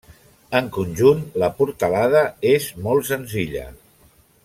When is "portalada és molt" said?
1.59-3.09